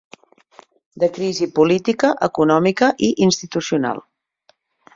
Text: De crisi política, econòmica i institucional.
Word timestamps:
De 1.03 1.09
crisi 1.17 1.47
política, 1.59 2.09
econòmica 2.29 2.89
i 3.11 3.13
institucional. 3.29 4.05